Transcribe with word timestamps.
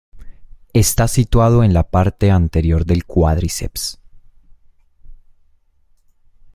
Está 0.73 1.07
situado 1.07 1.63
en 1.63 1.75
la 1.75 1.91
parte 1.91 2.31
anterior 2.31 2.85
del 2.85 3.05
cuádriceps. 3.05 3.99